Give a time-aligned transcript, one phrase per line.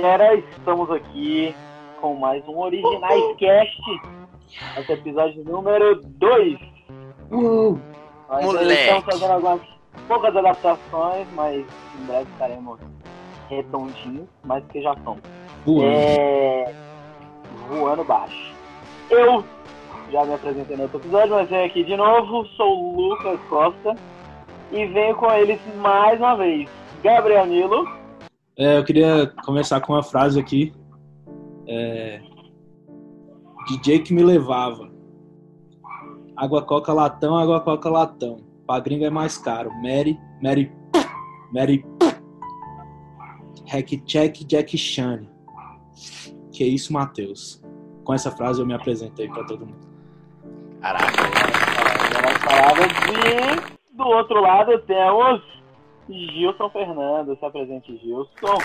[0.00, 1.54] galera, estamos aqui
[2.00, 3.82] com mais um Originais Cast.
[4.78, 6.58] Esse é episódio número 2.
[7.30, 7.78] Uh,
[8.70, 9.60] estamos fazendo algumas
[10.08, 11.66] poucas adaptações, mas
[12.00, 12.80] em breve estaremos
[13.50, 15.20] redondinhos, mais que já voando.
[15.82, 16.74] É...
[17.68, 18.54] Voando baixo.
[19.10, 19.44] Eu
[20.10, 22.46] já me apresentei no outro episódio, mas venho aqui de novo.
[22.56, 23.94] Sou o Lucas Costa
[24.72, 26.70] e venho com eles mais uma vez.
[27.02, 27.99] Gabriel Nilo.
[28.56, 30.72] É, eu queria começar com uma frase aqui.
[31.66, 32.20] É,
[33.68, 34.90] DJ que me levava.
[36.36, 38.38] Água coca latão, água coca latão.
[38.66, 39.70] Pra gringa é mais caro.
[39.82, 40.72] Mary, Mary,
[41.52, 41.84] Mary.
[43.68, 45.26] Hack check Jack Chan.
[46.50, 47.62] Que isso, Matheus.
[48.04, 49.88] Com essa frase eu me apresentei pra todo mundo.
[50.80, 51.06] Caraca,
[52.28, 55.42] As palavras e do outro lado temos
[56.10, 57.36] Gilson Fernando.
[57.38, 58.58] Se apresente, Gilson.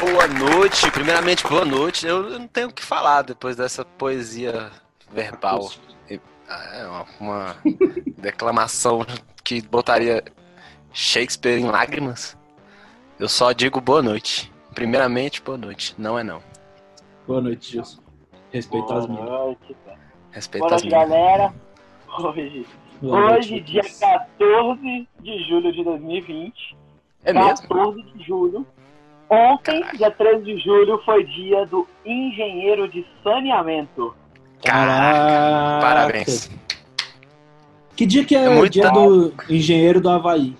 [0.00, 0.90] boa noite.
[0.90, 2.06] Primeiramente, boa noite.
[2.06, 4.70] Eu não tenho o que falar depois dessa poesia
[5.10, 5.70] verbal.
[6.08, 7.56] É uma, uma
[8.18, 9.04] declamação
[9.44, 10.22] que botaria
[10.92, 12.36] Shakespeare em lágrimas.
[13.18, 14.52] Eu só digo boa noite.
[14.74, 15.94] Primeiramente, boa noite.
[15.96, 16.42] Não é não.
[17.26, 18.00] Boa noite, Gilson.
[18.52, 19.58] Respeita as Boa minhas.
[19.84, 19.98] cara.
[20.30, 21.08] Respeita Boa as noite, minhas.
[21.08, 21.54] galera.
[22.18, 22.66] Hoje, noite,
[23.02, 24.26] hoje dia Matheus.
[24.38, 26.76] 14 de julho de 2020.
[27.24, 27.68] É mesmo?
[27.68, 28.66] 14 de julho.
[29.28, 34.14] Ontem, dia 13 de julho, foi dia do engenheiro de saneamento.
[34.64, 36.50] Caraca, parabéns.
[37.96, 40.56] Que dia que é, É dia do engenheiro do Havaí?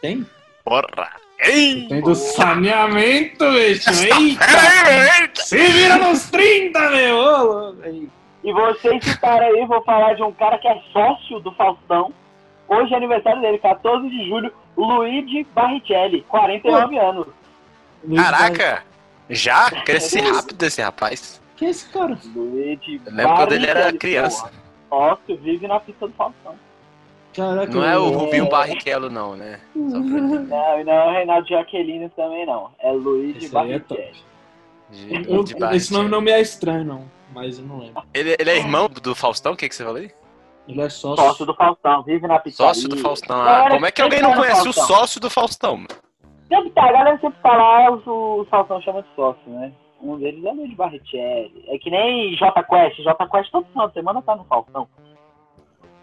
[0.00, 0.24] Tem?
[0.64, 1.10] Porra!
[1.40, 1.86] Ei!
[1.88, 3.90] Tem do saneamento, bicho.
[3.90, 5.42] Eita!
[5.42, 7.76] Se vira nos 30, meu!
[7.82, 8.08] Aí.
[8.44, 12.12] E vocês citaram aí, vou falar de um cara que é sócio do Faustão.
[12.68, 17.26] Hoje é aniversário dele, 14 de julho, Luigi Barrichelli, 49 anos.
[18.06, 18.84] Luiz Caraca!
[19.30, 19.70] Já?
[19.70, 21.40] Cresci rápido esse rapaz.
[21.42, 22.18] Bar- Que é esse cara?
[22.34, 24.50] Luigi Eu lembro quando ele era Barrichelli, criança.
[24.90, 26.54] Sócio, vive na pista do Faustão.
[27.34, 27.72] Caraca.
[27.72, 29.58] Não é o Rubinho Barrichello, não, né?
[29.74, 32.70] Não, e não é o Reinaldo Jaqueline também não.
[32.78, 34.12] É Luigi aí é Barrichelli.
[34.90, 37.04] de- de esse nome não me é estranho, não.
[37.34, 38.02] Mas eu não lembro.
[38.14, 39.52] Ele, ele é irmão do Faustão?
[39.52, 40.10] O que, que você falou aí?
[40.68, 41.22] Ele é sócio.
[41.24, 42.62] Sócio do Faustão, vive na pista.
[42.64, 43.42] Sócio do Faustão.
[43.42, 45.84] Ah, como é que alguém não no conhece o sócio do Faustão?
[46.48, 49.72] Sempre tá, a galera sempre fala, ah, o o Faustão chama de sócio, né?
[50.00, 51.64] Um deles é o Luigi Barrichelli.
[51.68, 52.96] É que nem J Quest.
[53.02, 54.88] J Quest todo final de semana tá no Faustão.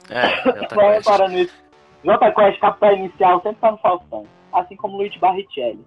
[0.09, 1.53] É, Vai reparando isso.
[2.03, 4.25] J Quest, capital inicial, sempre tá no Faustão.
[4.53, 5.85] Assim como Luigi Barrichelli.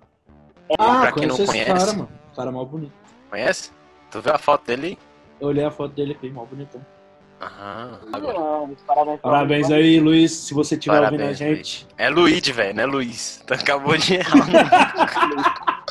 [0.79, 1.65] Ah, Pra quem não conhece.
[1.67, 2.09] cara, mano.
[2.35, 2.93] Cara mal bonito.
[3.31, 3.73] Conhece?
[4.11, 4.99] Tu viu a foto dele?
[5.41, 6.85] Eu olhei a foto dele aqui, mal bonitão.
[7.41, 8.39] Aham, agora.
[8.39, 11.87] Anos, Parabéns, Parabéns aí, Luiz, se você estiver ouvindo a gente.
[11.99, 13.43] É Luigi, velho, não é Luiz.
[13.47, 15.85] Tu acabou de errar.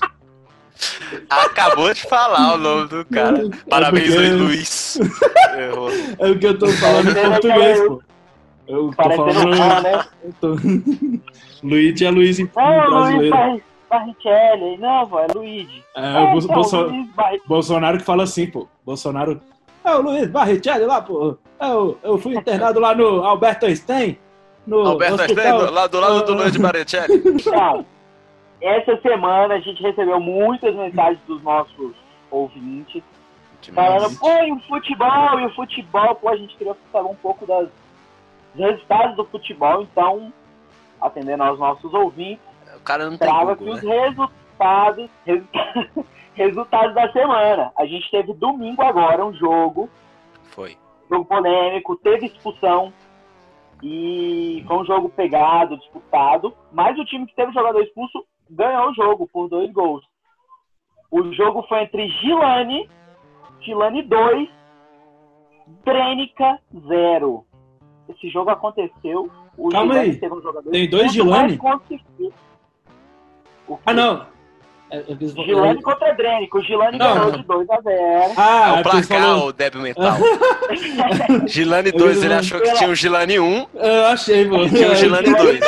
[1.29, 3.49] Acabou de falar o nome do cara.
[3.69, 4.99] Parabéns porque- aí, Luiz.
[5.57, 5.89] Errou.
[6.19, 8.01] É o que eu tô falando em português, pô.
[8.67, 9.57] Eu tô falando.
[9.57, 10.05] fã, né?
[10.23, 10.55] Eu tô...
[11.61, 13.35] Luiz é Luiz em Não, Luiz brasileiro.
[13.35, 13.63] Barri-
[13.97, 14.77] Barrichelli.
[14.77, 15.83] Não, pô, é Luigi.
[15.95, 17.09] É, o Bolso- então, Bolso- Luiz.
[17.45, 18.67] Bolsonaro que fala assim, pô.
[18.85, 19.39] Bolsonaro.
[19.85, 21.37] É o Luiz Barrichelli lá, pô.
[21.59, 24.17] É, eu, eu fui internado lá no Alberto Einstein.
[24.65, 25.45] No Alberto hospital.
[25.45, 27.23] Einstein, lá do lado do Luiz Barrichelli.
[28.61, 31.91] Essa semana a gente recebeu muitas mensagens dos nossos
[32.31, 33.03] ouvintes
[33.73, 37.45] falando, pô, e o futebol, e o futebol, pô, a gente queria saber um pouco
[37.45, 37.67] das,
[38.55, 40.31] dos resultados do futebol, então,
[41.01, 42.52] atendendo aos nossos ouvintes, O
[42.83, 43.99] cara não tem trava aqui Google, os né?
[44.07, 45.47] resultados, resu-
[46.35, 47.71] resultados da semana.
[47.77, 49.89] A gente teve domingo agora um jogo,
[50.51, 50.77] Foi.
[51.09, 52.91] jogo polêmico, teve expulsão
[53.81, 58.93] e foi um jogo pegado, disputado, mas o time que teve jogador expulso ganhou o
[58.93, 60.03] jogo por dois gols.
[61.11, 62.89] O jogo foi entre Gilani,
[63.61, 64.49] Gilani 2,
[65.85, 67.45] Drênica 0.
[68.09, 69.29] Esse jogo aconteceu.
[69.57, 70.19] O Calma Gilani aí.
[70.19, 71.57] teve um jogador Tem dois expulso, Gilani?
[73.67, 74.25] O Ah, não.
[74.91, 76.57] É, Gilani contra Drênica.
[76.57, 77.13] O Gilani Não.
[77.15, 78.33] ganhou de 2 a 0.
[78.37, 79.47] Ah, É o placar, falou.
[79.47, 80.17] o débil mental.
[81.47, 84.91] Gilane Eu 2, ia ele achou que tinha o Gilane 1 Eu achei, e tinha
[84.91, 85.59] o Gilane 2.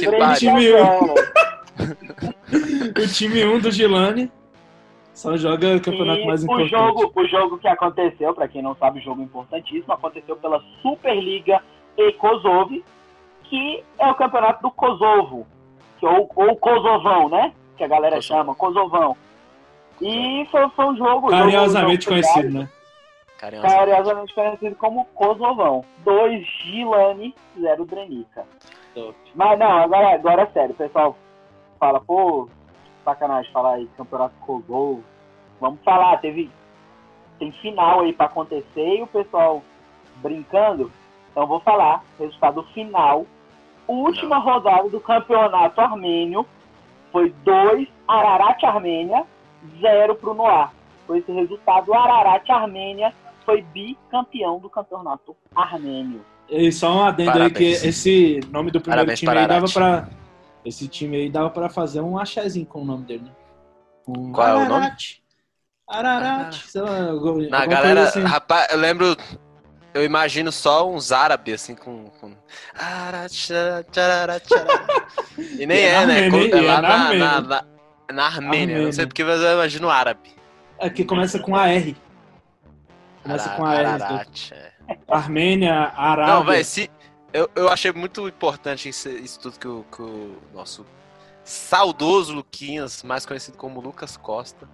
[0.00, 1.14] Que pariu.
[3.02, 4.30] O time 1 do Gilane
[5.12, 6.70] só joga o campeonato E mais o importante.
[6.70, 11.60] jogo, o jogo que aconteceu, pra quem não sabe, jogo importantíssimo, aconteceu pela Superliga
[11.96, 12.82] e Kosovo,
[13.44, 15.46] que é o campeonato do Kosovo,
[16.04, 17.52] ou, ou Kosovão, né?
[17.76, 18.38] Que a galera Kosovo.
[18.38, 19.16] chama, Kosovão.
[20.00, 21.28] E foi, foi um jogo.
[21.28, 22.68] Carinhosamente conhecido, né?
[23.38, 23.68] Carinhosa.
[23.68, 25.84] Carinhosamente conhecido como Kosovão.
[26.04, 28.44] 2 Gilani, 0 Drenica.
[28.94, 29.14] Top.
[29.34, 31.16] Mas não, agora, agora é sério, o pessoal
[31.78, 32.48] fala, pô,
[33.04, 35.02] sacanagem falar aí, campeonato Cogol.
[35.60, 36.50] Vamos falar, teve.
[37.38, 39.62] Tem final aí pra acontecer e o pessoal
[40.16, 40.90] brincando.
[41.30, 43.26] Então vou falar, resultado final.
[43.86, 44.42] Última Não.
[44.42, 46.46] rodada do campeonato armênio
[47.12, 49.24] foi 2 Ararat Armênia,
[49.80, 50.68] 0 pro Noir.
[51.06, 51.92] Foi esse resultado.
[51.94, 53.12] Ararat Armênia
[53.44, 56.24] foi bicampeão do campeonato armênio.
[56.48, 57.56] E só um adendo Parabéns.
[57.56, 60.08] aí que esse nome do primeiro Parabéns time aí dava pra.
[60.64, 63.30] Esse time aí dava pra fazer um axézinho com o nome dele, né?
[64.08, 64.62] Um Qual Ararat.
[64.62, 64.92] é o nome?
[65.88, 66.46] Ararat.
[66.46, 66.68] Ah.
[66.68, 67.12] Sei lá,
[67.50, 68.22] Na galera, assim.
[68.22, 69.14] rapaz, eu lembro.
[69.94, 72.10] Eu imagino só uns árabes assim com.
[72.20, 72.32] com...
[75.38, 76.26] e nem é, né?
[76.26, 77.64] é lá na, na, na,
[78.12, 78.82] na, Armênia.
[78.82, 80.30] Não sei porque eu imagino árabe.
[80.80, 81.94] É que começa com AR.
[83.22, 83.86] Começa com a R.
[83.86, 84.72] Ararat, é.
[85.08, 86.34] Armênia, Arábia.
[86.34, 86.90] Não, velho, se.
[87.32, 90.84] Eu, eu achei muito importante isso, isso tudo que o, que o nosso
[91.44, 94.68] saudoso Luquinhas, mais conhecido como Lucas Costa,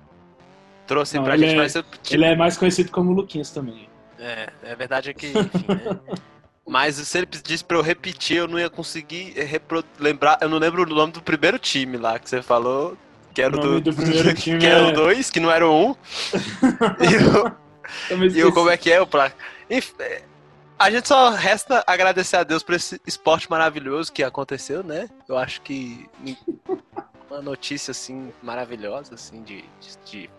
[0.86, 1.54] trouxe Não, pra gente.
[1.54, 2.14] É, mas eu, tipo...
[2.14, 3.89] Ele é mais conhecido como Luquinhas também.
[4.20, 5.98] É, é verdade é que, enfim, né?
[6.66, 9.82] Mas se ele pedisse pra eu repetir, eu não ia conseguir repro...
[9.98, 10.38] lembrar.
[10.40, 12.96] Eu não lembro o nome do primeiro time lá que você falou.
[13.34, 14.60] Que era o do, do primeiro time.
[14.60, 15.96] que era o é- dois, que não era o um.
[17.02, 19.32] e o, e o como é que é o pra.
[19.68, 19.94] Enfim,
[20.78, 25.08] a gente só resta agradecer a Deus por esse esporte maravilhoso que aconteceu, né?
[25.28, 26.08] Eu acho que
[27.28, 30.30] uma notícia assim maravilhosa assim de, de, de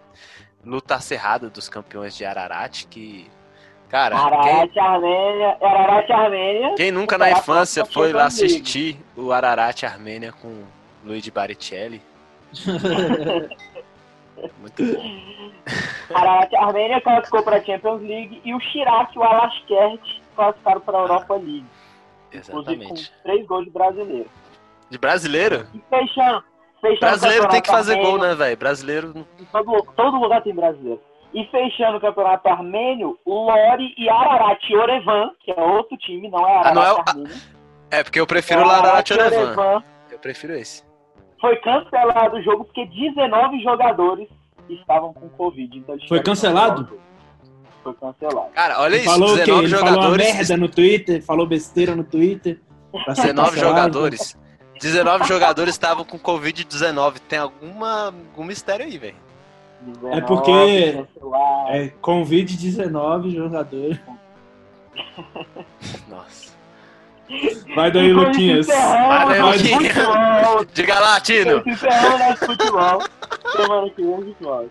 [0.63, 3.29] luta acirrada dos campeões de Ararat que
[3.91, 4.81] Cara, Ararat quem...
[4.81, 6.75] Armênia, Ararat Armênia.
[6.75, 10.63] Quem nunca na infância foi lá assistir o Ararat Armênia com
[11.03, 12.01] Luigi Baricelli?
[14.59, 15.21] Muito bom.
[16.15, 20.97] Ararat Armênia classificou para a Champions League e o Chirac e o Alaskert classificaram para
[20.97, 21.65] a Europa League.
[22.31, 23.11] Exatamente.
[23.11, 24.29] Com três gols de brasileiro.
[24.89, 25.67] De brasileiro?
[25.73, 26.45] E fechando.
[26.79, 28.55] fechando brasileiro tem que fazer armênio, gol, né, velho?
[28.55, 29.27] Brasileiro.
[29.51, 31.01] Todo, todo lugar tem brasileiro.
[31.33, 36.57] E fechando o campeonato armênio, Lori e Ararat Orevan, que é outro time, não é
[36.57, 37.41] Ararat ah, não é, Armênio.
[37.89, 39.83] É, porque eu prefiro é o Ararat Orevan.
[40.09, 40.83] Eu prefiro esse.
[41.39, 44.27] Foi cancelado o jogo porque 19 jogadores
[44.69, 45.77] estavam com Covid.
[45.77, 46.99] Então Foi cancelado?
[47.83, 48.51] Foi cancelado.
[48.51, 50.05] Cara, olha ele isso, falou 19 que ele jogadores.
[50.05, 52.59] Falou merda no Twitter, falou besteira no Twitter.
[53.07, 54.37] 19 jogadores.
[54.79, 57.19] 19 jogadores estavam com Covid-19.
[57.27, 59.15] Tem alguma, algum mistério aí, velho.
[60.11, 61.05] É porque
[61.69, 63.99] é Covid-19 jogador.
[66.07, 66.51] Nossa.
[67.75, 68.67] Vai daí, Luquinhas.
[68.67, 70.67] Vai daí, Luquinhas.
[70.73, 71.63] Diga lá, Tino.
[72.37, 73.01] Futebol.
[73.55, 74.69] Semana que vem a gente volta.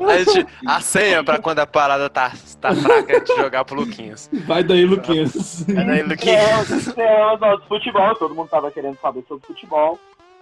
[0.00, 3.76] A, gente, a senha pra quando a parada tá, tá fraca é de jogar pro
[3.76, 4.28] Luquinhas.
[4.46, 5.64] Vai daí, Luquinhas.
[5.64, 6.70] Vai daí, Luquinhas.
[6.70, 8.14] Encerramos nosso futebol.
[8.16, 9.98] Todo mundo tava querendo saber sobre futebol.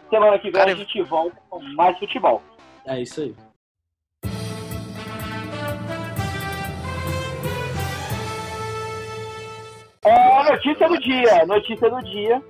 [0.09, 2.43] Semana que vem Cara, a gente volta com mais futebol.
[2.91, 3.35] É isso aí.
[10.05, 12.43] É, notícia do dia, notícia do dia.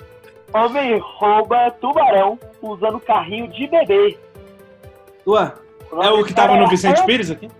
[0.54, 4.18] Homem rouba tubarão usando carrinho de bebê.
[5.26, 5.52] Ué,
[6.02, 7.50] é o que tava no Vicente Pires aqui?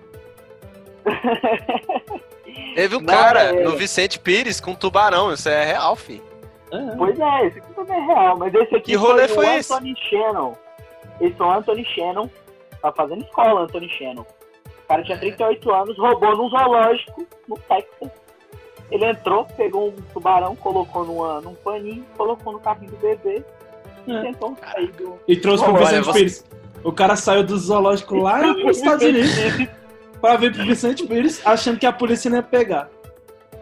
[2.74, 3.62] Teve um Não, cara é...
[3.62, 6.22] no Vicente Pires com tubarão, isso é real, fi.
[6.72, 6.96] É.
[6.96, 9.70] Pois é, esse aqui também é real, mas esse aqui que rolê foi, foi esse?
[9.70, 10.54] Anthony Shannon.
[11.20, 12.30] Esse é o Anthony Shannon,
[12.80, 14.22] tá fazendo escola, Anthony Shannon.
[14.22, 18.10] O cara tinha 38 anos, roubou num zoológico no Texas.
[18.90, 23.44] Ele entrou, pegou um tubarão, colocou numa, num paninho, colocou no carrinho do bebê
[24.06, 24.20] e é.
[24.22, 25.18] tentou sair do.
[25.28, 26.18] E trouxe pro Vicente você...
[26.18, 26.44] Pires.
[26.82, 29.30] O cara saiu do zoológico lá nos Estados Unidos
[30.20, 32.88] pra vir pro Vicente Pires, achando que a polícia não ia pegar.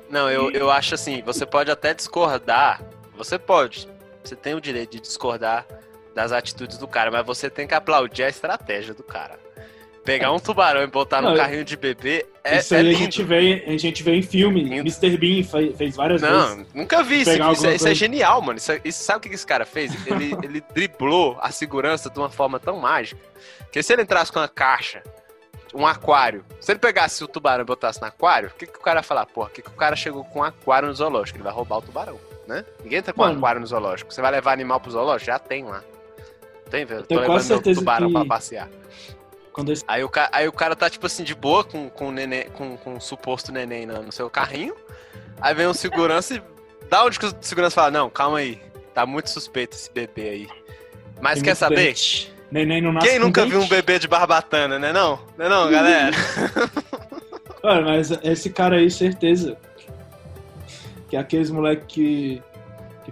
[0.08, 2.82] Não, eu, eu acho assim, você pode até discordar,
[3.14, 3.86] você pode,
[4.24, 5.66] você tem o direito de discordar
[6.18, 9.38] das atitudes do cara, mas você tem que aplaudir a estratégia do cara.
[10.04, 13.22] Pegar um tubarão e botar no carrinho de bebê é Isso aí é a gente
[13.22, 14.64] vê, a gente vê em filme.
[14.64, 14.80] Lindo.
[14.80, 15.16] Mr.
[15.16, 15.44] Bean
[15.76, 16.56] fez, várias Não, vezes.
[16.56, 17.30] Não, nunca vi isso.
[17.30, 18.58] Isso é, isso é, genial, mano.
[18.58, 19.92] Isso, é, isso, sabe o que esse cara fez?
[20.06, 23.20] Ele, ele driblou a segurança de uma forma tão mágica
[23.70, 25.02] que se ele entrasse com uma caixa,
[25.72, 28.82] um aquário, se ele pegasse o tubarão e botasse no aquário, o que, que o
[28.82, 29.26] cara ia falar?
[29.26, 31.36] Porra, que, que o cara chegou com um aquário no zoológico?
[31.36, 32.64] Ele vai roubar o tubarão, né?
[32.82, 33.34] Ninguém entra com mano.
[33.34, 34.12] um aquário no zoológico.
[34.12, 35.26] Você vai levar animal pro zoológico?
[35.26, 35.84] Já tem lá.
[36.70, 37.02] Tem, velho.
[37.02, 38.12] Tô levando meu tubarão que...
[38.14, 38.68] pra passear.
[39.68, 39.84] Esse...
[39.88, 40.28] Aí, o ca...
[40.32, 43.50] aí o cara tá, tipo assim, de boa com, com, neném, com, com um suposto
[43.50, 44.74] neném no, seu carrinho.
[45.40, 46.42] Aí vem um segurança e.
[46.88, 47.90] Da onde que o segurança fala?
[47.90, 48.60] Não, calma aí.
[48.94, 50.48] Tá muito suspeito esse bebê aí.
[51.20, 51.94] Mas Tem quer saber?
[52.50, 55.18] Neném não nasce Quem nunca viu um bebê de barbatana, né não?
[55.36, 56.16] Né não, galera?
[57.62, 59.56] Olha, mas esse cara aí, certeza.
[61.08, 62.47] Que é aqueles moleque que, que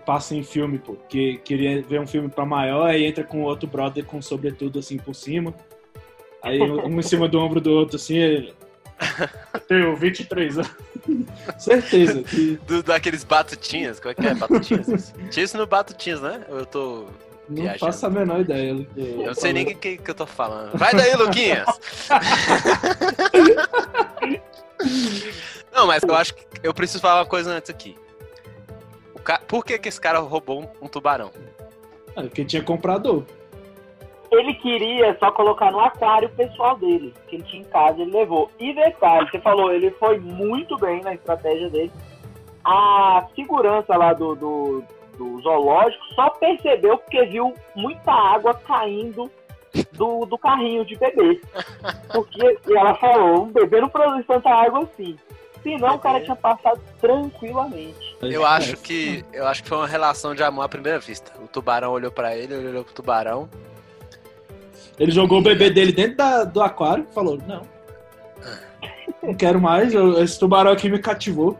[0.07, 0.97] passa em filme, pô.
[1.09, 4.97] Que queria ver um filme pra maior, aí entra com outro brother com sobretudo assim
[4.97, 5.53] por cima.
[6.43, 8.17] Aí um em cima do ombro do outro, assim.
[8.17, 8.55] Ele...
[9.69, 10.71] Tenho 23 anos.
[11.59, 12.57] Certeza que.
[12.67, 14.35] Do, daqueles batutinhas, como é que é?
[14.35, 15.13] Batutinhas?
[15.31, 16.47] Tinha isso no Batutinhas, né?
[16.49, 17.07] Eu tô.
[17.49, 17.81] Não Viajando.
[17.81, 18.87] faço a menor ideia.
[18.97, 20.77] Eu, Eu não sei nem o que, que eu tô falando.
[20.77, 21.67] Vai daí, Luquinhas!
[25.73, 27.97] não, mas eu acho que eu preciso falar uma coisa antes aqui.
[29.27, 29.41] O ca...
[29.49, 31.33] Por que, que esse cara roubou um, tubarão?
[32.15, 33.25] Ah, Porque tinha comprador.
[34.31, 38.49] Ele queria só colocar no aquário pessoal dele, que ele tinha em casa, ele levou.
[38.61, 41.91] E detalhe, você falou, ele foi muito bem na estratégia dele.
[42.65, 44.85] A segurança lá do, do,
[45.19, 49.29] do zoológico só percebeu porque viu muita água caindo
[49.93, 51.41] do, do carrinho de bebê.
[52.13, 55.17] Porque, e ela falou, um bebê não produz tanta água assim.
[55.75, 58.17] Senão o cara tinha passado tranquilamente.
[58.23, 61.33] Eu acho que eu acho que foi uma relação de amor à primeira vista.
[61.43, 63.49] O tubarão olhou pra ele, ele olhou pro tubarão.
[64.99, 67.63] Ele jogou o bebê dele dentro da- do aquário e falou: Não.
[69.23, 69.93] Não quero mais.
[69.93, 71.59] eu- esse tubarão aqui me cativou.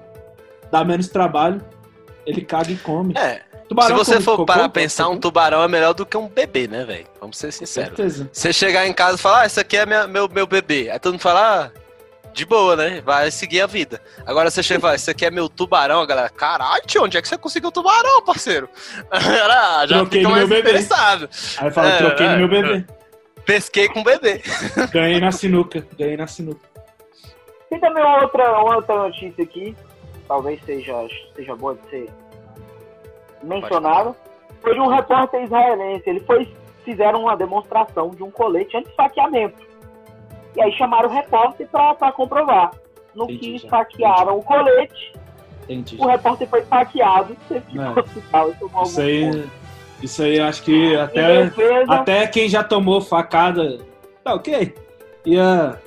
[0.71, 1.61] Dá menos trabalho.
[2.25, 3.15] Ele caga e come.
[3.17, 6.17] É, se Tubarão você come for cocô, pô, pensar, um tubarão é melhor do que
[6.17, 7.07] um bebê, né, velho?
[7.21, 7.97] Vamos ser sinceros.
[7.97, 8.29] Certeza.
[8.33, 10.91] Você chegar em casa e falar, ah, esse aqui é minha- meu, meu bebê.
[10.91, 11.81] Aí todo mundo fala, ah,
[12.37, 13.01] de boa, né?
[13.01, 14.01] Vai seguir a vida.
[14.27, 17.17] Agora você chega e fala, esse aqui é meu tubarão, a galera, caralho, tio, onde
[17.17, 18.69] é que você conseguiu tubarão, parceiro?
[19.11, 20.79] Ela já Troquei fica no mais meu bebê.
[20.79, 22.85] Aí fala: É, Troquei é, no meu bebê.
[23.47, 24.43] Pesquei com o bebê.
[24.93, 25.87] Ganhei na sinuca.
[25.99, 26.61] Ganhei na sinuca.
[27.71, 29.75] Tem também uma outra, uma outra notícia aqui,
[30.29, 30.95] talvez seja,
[31.35, 32.11] seja boa de ser
[33.43, 34.15] mencionada.
[34.61, 36.03] Foi de um repórter israelense.
[36.07, 39.76] Ele foi, fizeram uma demonstração de um colete anti-esfaqueamento.
[40.57, 42.73] E aí chamaram o repórter para comprovar.
[43.15, 45.13] No Entendi que esfaquearam o colete,
[45.65, 45.97] Entendi.
[45.99, 47.89] o repórter foi esfaqueado, teve que ir É.
[48.01, 49.45] hospital e tomou Isso aí.
[50.03, 51.45] Isso aí acho que até.
[51.45, 53.79] defesa, Até quem já tomou facada,
[54.23, 54.75] tá ok,
[55.25, 55.79] ia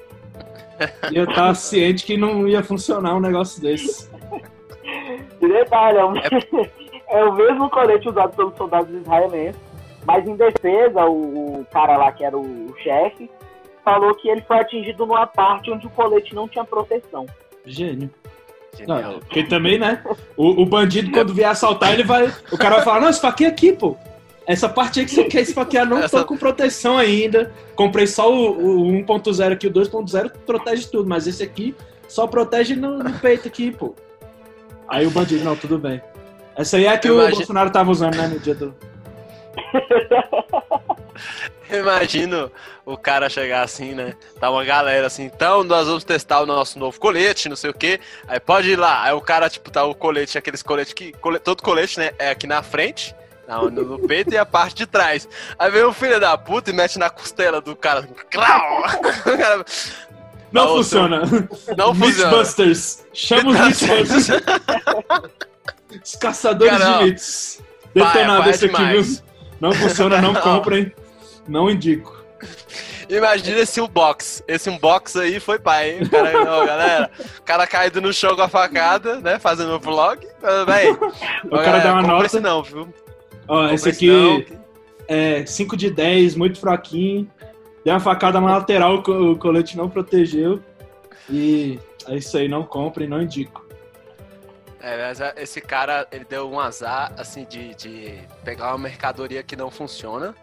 [1.12, 4.10] ia estar ciente que não ia funcionar um negócio desse.
[5.40, 6.14] E detalhe, é, um-
[7.10, 9.62] é o mesmo colete usado pelos soldados israelenses,
[10.06, 13.30] mas em defesa, o, o cara lá que era o chefe
[13.84, 17.26] falou que ele foi atingido numa parte onde o colete não tinha proteção.
[17.66, 18.10] Gênio.
[18.88, 20.02] Não, porque também, né?
[20.38, 22.32] O, o bandido, quando vier assaltar, ele vai.
[22.52, 23.98] O cara vai falar, não, esfaqueia aqui, pô.
[24.46, 27.52] Essa parte aí que você quer esfaquear, não Essa- tô com proteção ainda.
[27.76, 31.76] Comprei só o, o 1.0 aqui, o 2.0 protege tudo, mas esse aqui
[32.08, 33.94] só protege no, no peito aqui, pô.
[34.88, 36.02] Aí o bandido, não, tudo bem.
[36.56, 38.74] Essa aí é a que Eu o Bolsonaro tava usando, né, no dia do.
[41.72, 42.51] Imagino
[42.86, 44.15] o cara chegar assim, né?
[44.39, 47.74] Tá uma galera assim, então nós vamos testar o nosso novo colete, não sei o
[47.74, 48.00] quê.
[48.27, 49.03] Aí pode ir lá.
[49.03, 51.12] Aí o cara, tipo, tá o colete, aqueles coletes que.
[51.13, 52.12] cole- todo colete, né?
[52.18, 53.15] É aqui na frente,
[53.72, 55.27] no, peito e a parte de trás.
[55.60, 58.00] Aí vem o filho da puta e mete na costela do cara.
[58.00, 58.84] assim, Clau!
[60.51, 61.22] Não Não, funciona.
[61.77, 62.32] Não funciona.
[62.32, 63.06] Mythbusters.
[63.13, 64.41] Chama os Mythbusters.
[66.03, 67.60] Os caçadores Cara, de mitos.
[67.94, 69.29] Detonado pai é esse aqui, viu?
[69.60, 70.42] Não funciona, não Não.
[70.42, 70.92] comprem.
[71.48, 72.18] Não indico.
[73.10, 74.44] Imagina esse unbox.
[74.48, 76.04] Esse unbox aí foi pai, hein?
[76.04, 79.39] O cara, ó, galera, o cara caído no chão com a facada, né?
[79.39, 80.25] Fazendo um vlog.
[80.68, 80.92] Véi,
[81.46, 82.28] O cara dá uma nota.
[82.28, 82.88] Esse não, viu?
[83.48, 84.58] Ó, esse esse não, aqui
[85.08, 87.30] é 5 de 10, muito fraquinho.
[87.84, 90.62] Deu uma facada na lateral, o colete não protegeu.
[91.28, 93.66] E é isso aí, não comprem, não indico.
[94.82, 99.44] É, mas é, esse cara, ele deu um azar, assim, de, de pegar uma mercadoria
[99.44, 100.34] que não funciona.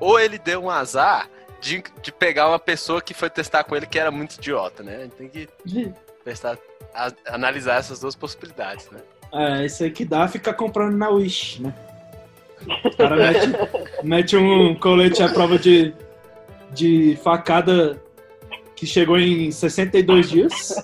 [0.00, 1.28] Ou ele deu um azar
[1.60, 4.96] de, de pegar uma pessoa que foi testar com ele que era muito idiota, né?
[4.96, 5.48] A gente tem que
[6.24, 6.58] testar,
[6.94, 9.00] a- analisar essas duas possibilidades, né?
[9.32, 11.74] É, isso aí que dá, fica comprando na Wish, né?
[12.84, 13.52] O cara mete,
[14.02, 15.94] mete um colete à prova de,
[16.72, 18.02] de facada
[18.74, 20.74] que chegou em 62 dias.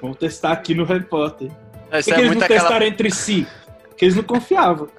[0.00, 1.50] Vamos testar aqui no repórter.
[1.50, 3.46] Por Isso que, é que eles não aquela testaram entre si?
[3.88, 4.88] Porque eles não confiavam.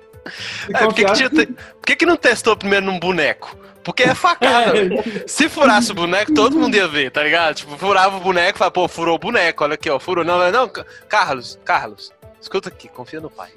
[0.74, 3.56] É, por que, que, te- que que não testou primeiro num boneco?
[3.84, 4.72] Porque é facada.
[4.74, 5.04] velho.
[5.27, 7.54] Se furasse o boneco, todo mundo ia ver, tá ligado?
[7.54, 10.25] Tipo, furava o boneco e falava, pô, furou o boneco, olha aqui, ó, furou.
[10.25, 10.72] Não, não, não,
[11.08, 12.12] Carlos, Carlos,
[12.42, 13.51] escuta aqui, confia no pai.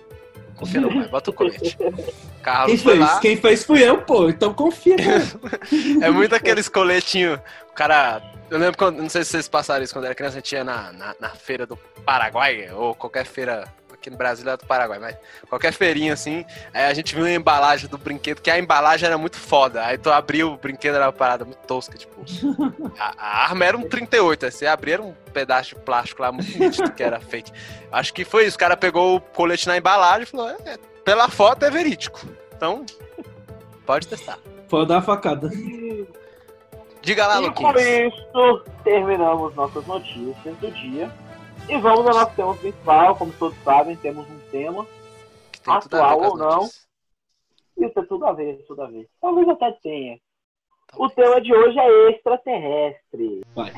[0.56, 1.78] Confia no pai, bota o colete.
[2.48, 3.06] Carlos Quem foi fez?
[3.06, 4.28] lá, Quem fez fui eu, pô.
[4.28, 4.96] Então confia.
[6.00, 7.38] é muito aqueles coletinhos,
[7.70, 8.22] o cara...
[8.50, 10.64] Eu lembro quando, não sei se vocês passaram isso quando era criança, a gente ia
[10.64, 11.76] na, na, na feira do
[12.06, 15.16] Paraguai, ou qualquer feira, aqui no Brasil é do Paraguai, mas
[15.50, 19.18] qualquer feirinha assim, aí a gente viu a embalagem do brinquedo, que a embalagem era
[19.18, 19.84] muito foda.
[19.84, 22.24] Aí tu abriu o brinquedo, era uma parada muito tosca, tipo.
[22.98, 26.32] A, a arma era um 38, aí você abria era um pedaço de plástico lá
[26.32, 27.52] muito nítido que era fake.
[27.92, 30.78] Acho que foi isso, o cara pegou o colete na embalagem e falou: é,
[31.08, 32.20] pela foto é verídico.
[32.54, 32.84] Então,
[33.86, 34.38] pode testar.
[34.68, 35.48] Pode dar a facada.
[37.00, 41.10] Diga lá, E com isso, terminamos nossas notícias do dia.
[41.66, 43.16] E vamos ao nosso tema principal.
[43.16, 44.86] Como todos sabem, temos um tema.
[45.50, 46.56] Que tem tudo a ver atual com as ou não.
[46.58, 46.88] notícias.
[47.78, 49.08] Isso é tudo a ver, tudo a ver.
[49.18, 50.18] Talvez até tenha.
[50.94, 51.14] O Talvez.
[51.14, 53.40] tema de hoje é extraterrestre.
[53.54, 53.72] Vai.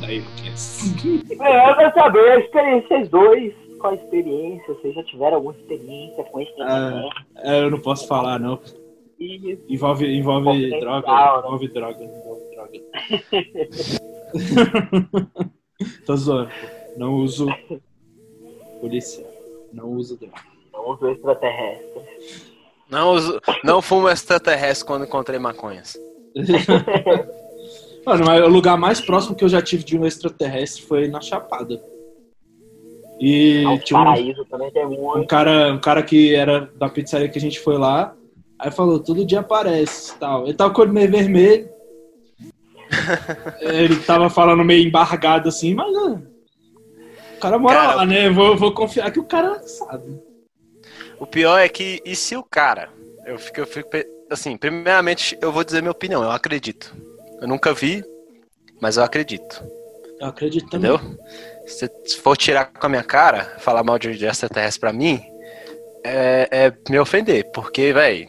[0.00, 0.94] Daí, Luquinhas.
[1.28, 3.67] Eu quero saber a experiência, dois.
[3.78, 4.74] Qual experiência?
[4.74, 7.24] Vocês já tiveram alguma experiência com extraterrestre?
[7.38, 8.58] É, eu não posso falar, não.
[9.18, 11.06] E Envolve, envolve Potencial, droga.
[11.06, 11.38] né?
[11.38, 12.04] Envolve droga.
[12.04, 12.80] Envolve droga.
[16.06, 16.50] Tô zoando.
[16.96, 17.46] Não uso
[18.80, 19.24] polícia.
[19.72, 20.34] Não uso droga.
[20.72, 22.02] não uso extraterrestre.
[22.90, 25.96] Não, uso- não fumo extraterrestre quando encontrei maconhas.
[28.06, 31.20] Mano, mas o lugar mais próximo que eu já tive de um extraterrestre foi na
[31.20, 31.82] Chapada.
[33.18, 37.28] E Ao tinha um, paraíso também tem um cara, um cara que era da pizzaria
[37.28, 38.14] que a gente foi lá,
[38.58, 40.44] aí falou, todo dia aparece tal.
[40.44, 41.68] Ele tava com o olho meio vermelho.
[43.60, 46.22] Ele tava falando meio embargado assim, mas ah,
[47.36, 48.28] o cara mora Cara, lá, né?
[48.28, 50.20] Eu vou, vou confiar que o cara sabe.
[51.20, 52.88] O pior é que, e se o cara.
[53.26, 53.90] Eu fico, eu fico.
[54.30, 56.94] Assim, primeiramente, eu vou dizer minha opinião, eu acredito.
[57.40, 58.02] Eu nunca vi,
[58.80, 59.62] mas eu acredito.
[60.20, 60.92] Eu acredito também.
[60.92, 61.18] Entendeu?
[61.68, 65.22] Se for tirar com a minha cara, falar mal de extraterrestre pra mim,
[66.02, 68.28] é, é me ofender, porque, velho.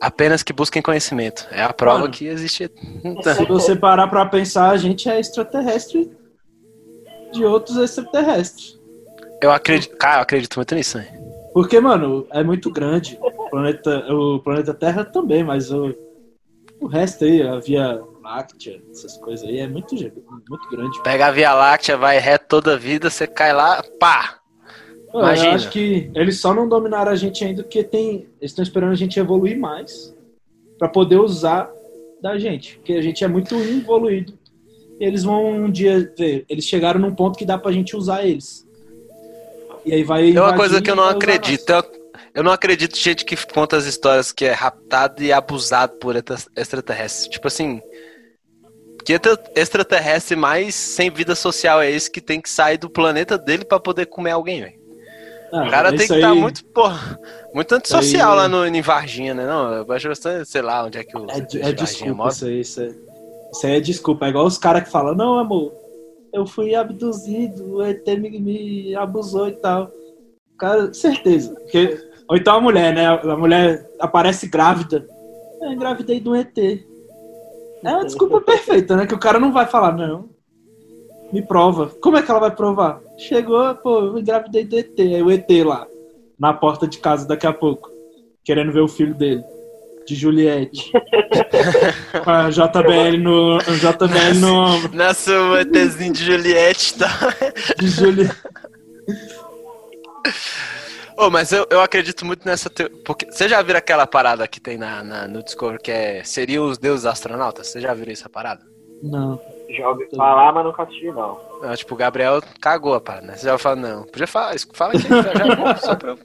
[0.00, 1.48] Apenas que busquem conhecimento.
[1.50, 2.12] É a prova Mano.
[2.12, 2.70] que existe.
[3.22, 6.10] Se você parar pra pensar, a gente é extraterrestre
[7.32, 8.78] de outros extraterrestres.
[9.42, 9.96] Eu acredito.
[9.96, 11.08] Cara, eu acredito muito nisso, né?
[11.52, 13.18] Porque, mano, é muito grande.
[13.20, 15.92] O planeta, o planeta Terra também, mas o,
[16.80, 21.02] o resto aí, a Via Láctea, essas coisas aí, é muito, muito grande.
[21.02, 24.38] Pega a Via Láctea, vai reto toda a vida, você cai lá, pá!
[25.10, 25.48] Pô, Imagina.
[25.48, 28.92] Eu acho que eles só não dominaram a gente ainda porque tem, eles estão esperando
[28.92, 30.14] a gente evoluir mais
[30.78, 31.70] pra poder usar
[32.20, 32.76] da gente.
[32.76, 34.38] Porque a gente é muito evoluído.
[35.00, 38.26] E eles vão um dia ver, eles chegaram num ponto que dá pra gente usar
[38.26, 38.68] eles.
[39.86, 40.32] E aí vai.
[40.32, 41.70] Tem uma coisa que eu não acredito.
[41.70, 41.84] Eu,
[42.34, 46.50] eu não acredito gente que conta as histórias que é raptado e abusado por extra-
[46.54, 47.28] extraterrestres.
[47.28, 47.80] Tipo assim.
[49.08, 53.38] Que extra- extraterrestre mais sem vida social é esse que tem que sair do planeta
[53.38, 54.74] dele pra poder comer alguém, velho?
[55.50, 57.18] Ah, O cara tem isso que estar aí muito, porra,
[57.54, 59.46] muito antissocial aí- lá no, em Varginha, né?
[59.46, 61.26] Não, eu acho que sei lá onde é que o.
[61.30, 62.30] É, é desculpa mora.
[62.34, 62.60] isso aí.
[62.60, 62.88] Isso, é,
[63.50, 64.26] isso aí é desculpa.
[64.26, 65.72] É igual os caras que falam, não, amor,
[66.34, 69.90] eu fui abduzido, o ET me, me abusou e tal.
[70.58, 71.54] Cara, certeza.
[71.54, 73.06] Porque, ou então a mulher, né?
[73.06, 75.08] A mulher aparece grávida.
[75.62, 76.54] Eu engravidei do ET.
[77.84, 79.06] É uma desculpa perfeita, né?
[79.06, 80.28] Que o cara não vai falar, não.
[81.32, 81.90] Me prova.
[82.00, 83.00] Como é que ela vai provar?
[83.16, 84.98] Chegou, pô, eu engravidei do ET.
[84.98, 85.86] Aí o ET lá,
[86.38, 87.90] na porta de casa daqui a pouco,
[88.44, 89.44] querendo ver o filho dele,
[90.06, 90.90] de Juliette.
[92.24, 97.08] Com a JBL no, JBL no ombro, o ETzinho de Juliette, tá?
[97.78, 98.36] de Juliette.
[101.18, 102.96] Ô, mas eu, eu acredito muito nessa teoria.
[103.04, 106.22] Porque você já viu aquela parada que tem na, na- no Discovery que é.
[106.22, 107.66] Seriam os deuses astronautas?
[107.66, 108.64] Você já viu essa parada?
[109.02, 109.40] Não.
[109.68, 111.40] Já ouvi falar, mas nunca assisti, não.
[111.60, 113.36] Não, tipo, o Gabriel cagou a parada, né?
[113.36, 114.04] Você já fala, não.
[114.04, 114.68] Podia falar isso.
[114.72, 116.18] Fala aqui, já, já, só pra eu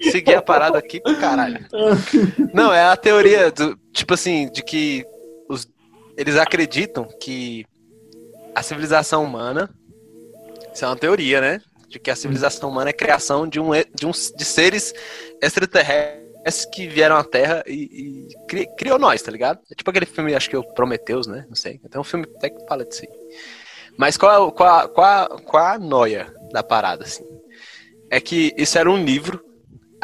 [0.00, 1.66] seguir a parada aqui pro caralho.
[2.54, 3.76] Não, é a teoria do.
[3.92, 5.04] Tipo assim, de que
[5.48, 5.66] os,
[6.16, 7.66] eles acreditam que
[8.54, 9.68] a civilização humana.
[10.72, 11.60] Isso é uma teoria, né?
[11.88, 14.92] De que a civilização humana é criação de, um, de, um, de seres
[15.40, 19.60] extraterrestres que vieram à Terra e, e cri- criou nós, tá ligado?
[19.70, 21.44] É tipo aquele filme, acho que é o Prometheus, né?
[21.48, 21.78] Não sei.
[21.90, 23.08] Tem um filme até que fala disso aí.
[23.96, 27.24] Mas qual, é qual, qual, qual a noia da parada, assim?
[28.10, 29.42] É que isso era um livro,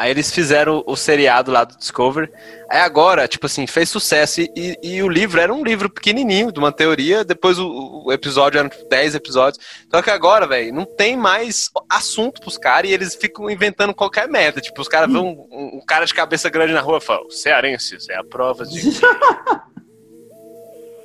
[0.03, 2.29] aí eles fizeram o seriado lá do Discovery,
[2.69, 6.51] aí agora, tipo assim, fez sucesso, e, e- e o livro era um livro pequenininho,
[6.51, 10.85] de uma teoria, depois o, o episódio tipo, 10 episódios, só que agora, velho, não
[10.85, 15.23] tem mais assunto pros caras, e eles ficam inventando qualquer merda, tipo, os caras vêem
[15.23, 18.65] um, um- um cara de cabeça grande na rua e falam, cearenses, é a prova
[18.65, 18.81] de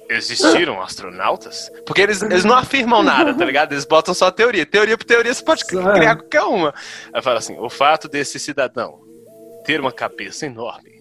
[0.09, 1.71] Existiram astronautas?
[1.85, 3.73] Porque eles, eles não afirmam nada, tá ligado?
[3.73, 4.65] Eles botam só teoria.
[4.65, 6.15] Teoria por teoria você pode criar é.
[6.17, 6.75] qualquer uma.
[7.13, 9.01] Aí fala assim: o fato desse cidadão
[9.65, 10.99] ter uma cabeça enorme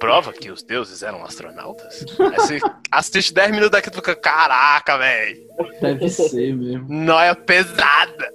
[0.00, 2.06] prova que os deuses eram astronautas?
[2.18, 2.58] Aí você
[2.90, 5.46] assiste 10 minutos daqui e fica: caraca, velho,
[5.80, 6.86] Deve ser mesmo.
[6.88, 8.32] nóia pesada.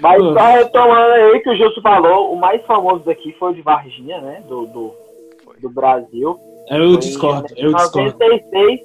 [0.00, 3.62] Mas só retomando aí que o Justo falou, o mais famoso daqui foi o de
[3.62, 4.42] Varginha, né?
[4.48, 4.92] Do, do,
[5.60, 6.36] do Brasil.
[6.70, 8.80] Eu discordo, eu discordo, 96,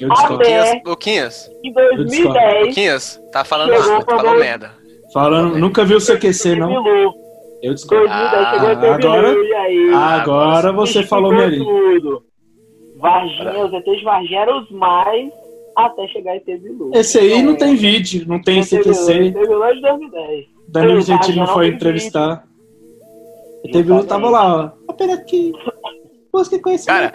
[0.00, 0.34] eu discordo.
[0.42, 4.70] Até- Luquinhas, Luquinhas, em 2010, Luquinhas, tá falando nada, pra falou merda.
[5.12, 6.84] Falando, nunca viu o CQC, não?
[7.62, 8.06] Eu desculpa.
[8.08, 8.60] Ah,
[8.94, 9.36] agora,
[9.94, 12.22] agora você falou tudo.
[12.96, 15.30] Varginha, os ETs Varginha eram os mais
[15.76, 16.90] até chegar em Bilu.
[16.94, 19.30] Esse aí não tem vídeo, não tem CQC.
[19.30, 20.46] Bilu é de 2010.
[20.68, 22.44] Danilo Gentili não foi entrevistar.
[23.70, 24.90] Bilu tava lá, ó.
[24.90, 25.52] Apenas aqui.
[26.32, 27.12] Busque conhecimento.
[27.12, 27.14] Cara,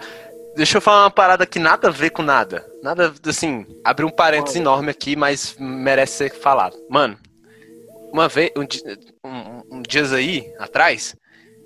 [0.54, 2.64] deixa eu falar uma parada que nada a ver com nada.
[2.82, 6.76] Nada, assim, abrir um parênteses enorme aqui, mas merece ser falado.
[6.88, 7.18] Mano,
[8.12, 11.16] uma vez, um, um, um dias aí, atrás,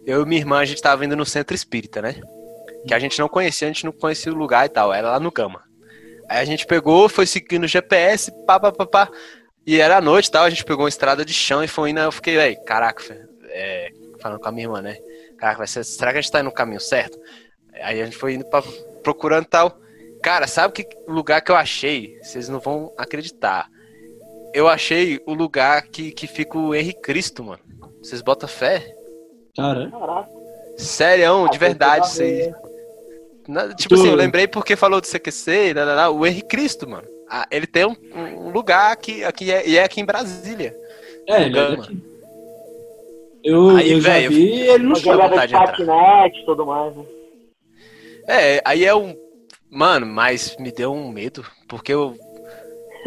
[0.06, 2.20] eu e minha irmã, a gente tava indo no centro espírita, né?
[2.86, 5.20] Que a gente não conhecia, a gente não conhecia o lugar e tal, era lá
[5.20, 5.62] no Gama.
[6.28, 9.10] Aí a gente pegou, foi seguindo o GPS, pá, pá, pá, pá.
[9.66, 12.00] E era noite e tal, a gente pegou uma estrada de chão e foi indo,
[12.00, 14.96] eu fiquei, velho, caraca, é, falando com a minha irmã, né?
[15.42, 17.18] Caraca, vai ser, será que a gente tá indo no caminho certo?
[17.82, 18.62] Aí a gente foi indo pra,
[19.02, 19.76] procurando tal.
[20.22, 22.16] Cara, sabe que lugar que eu achei?
[22.22, 23.68] Vocês não vão acreditar
[24.52, 27.60] eu achei o lugar que, que fica o Henri Cristo, mano.
[28.02, 28.94] Vocês botam fé?
[29.56, 29.90] Cara.
[30.76, 32.52] Sério, de verdade, isso aí.
[33.76, 37.06] tipo assim, eu lembrei porque falou do CQC, não, não, não, o Henri Cristo, mano.
[37.28, 40.76] Ah, ele tem um, um, lugar aqui, aqui é, e é aqui em Brasília.
[41.26, 42.11] É, ele é aqui.
[43.44, 45.12] Eu, aí, eu véio, já vi ele no show.
[45.14, 47.04] de patinete tudo mais, né?
[48.28, 49.16] É, aí é um...
[49.70, 52.16] Mano, mas me deu um medo, porque eu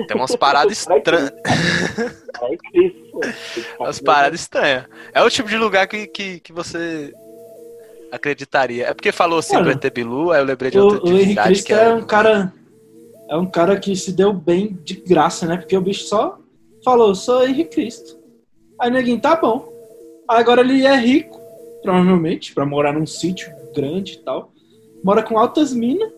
[0.08, 1.32] tem umas paradas estranhas.
[3.80, 4.86] umas paradas estranhas.
[5.14, 7.14] É o tipo de lugar que, que, que você
[8.12, 8.88] acreditaria.
[8.88, 11.42] É porque falou assim Cara, do ET Bilu, aí eu lembrei de outra O Henrique
[11.42, 12.54] Cristo é, é um cara.
[13.28, 15.58] É um cara que se deu bem de graça, né?
[15.58, 16.38] Porque o bicho só
[16.84, 18.20] falou, sou Henrique Cristo.
[18.80, 19.74] Aí ninguém tá bom.
[20.28, 21.40] Agora ele é rico,
[21.82, 24.52] provavelmente, para morar num sítio grande e tal.
[25.04, 26.12] Mora com altas minas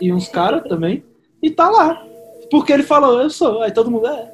[0.00, 1.02] e uns caras também.
[1.42, 2.04] E tá lá.
[2.50, 3.62] Porque ele falou, eu sou.
[3.62, 4.30] Aí todo mundo é.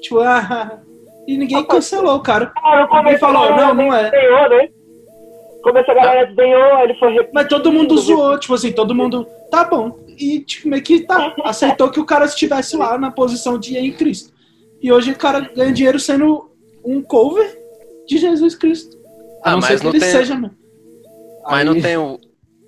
[0.00, 0.80] Tipo, ah,
[1.26, 2.52] e ninguém cancelou o cara.
[2.56, 4.10] Ah, ele falou, não, não é.
[4.10, 4.68] Né?
[5.62, 9.64] Começou a galera desdenhou, ele foi Mas todo mundo zoou, tipo assim, todo mundo, tá
[9.64, 9.98] bom.
[10.16, 13.92] E tipo, meio que tá, aceitou que o cara estivesse lá na posição de em
[13.92, 14.32] Cristo.
[14.80, 16.48] E hoje o cara ganha dinheiro sendo
[16.84, 17.65] um cover
[18.06, 18.96] de Jesus Cristo.
[19.42, 20.10] A ah, não mas ser que ele tem...
[20.10, 20.52] seja, Mas
[21.46, 21.64] Aí...
[21.64, 22.18] não tem o.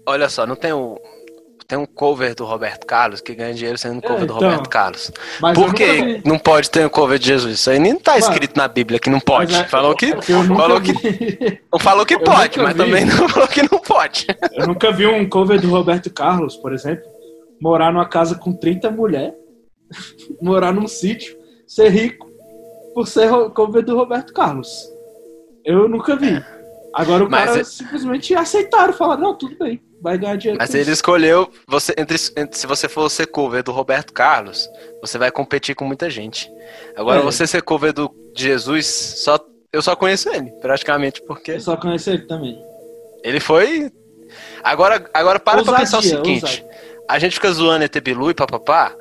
[0.07, 0.99] Olha só, não tem o
[1.69, 4.71] tem um cover do Roberto Carlos que ganha dinheiro sendo cover é, do então, Roberto
[4.71, 5.13] Carlos.
[5.55, 7.59] Por que não pode ter um cover de Jesus?
[7.61, 9.55] Isso aí nem tá escrito na Bíblia que não pode.
[9.55, 10.93] É, falou que, falou que
[11.71, 12.79] não falou que pode, mas vi.
[12.79, 14.27] também não falou que não pode.
[14.55, 17.05] Eu nunca vi um cover do Roberto Carlos, por exemplo,
[17.61, 19.35] morar numa casa com 30 mulheres,
[20.41, 22.27] morar num sítio, ser rico
[22.95, 24.89] por ser cover do Roberto Carlos.
[25.69, 26.43] Eu nunca vi.
[26.95, 27.65] Agora o mas cara é...
[27.65, 30.59] simplesmente aceitaram, falaram, não, tudo bem vai ganhar dinheiro.
[30.59, 34.69] Mas ele escolheu, você, entre, entre, se você for ser cover do Roberto Carlos,
[35.01, 36.51] você vai competir com muita gente.
[36.97, 37.23] Agora, é.
[37.23, 39.39] você ser cover do Jesus, só,
[39.73, 41.53] eu só conheço ele, praticamente, porque.
[41.53, 42.59] Eu só conheço ele também.
[43.23, 43.93] Ele foi.
[44.63, 46.69] Agora, agora para ousadia, pra pensar o seguinte: ousadia.
[47.09, 48.95] a gente fica zoando ET Bilu e papapá,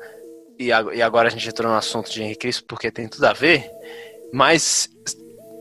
[0.58, 3.32] e, e agora a gente entrou no assunto de Henrique Cristo porque tem tudo a
[3.32, 3.70] ver,
[4.32, 4.90] mas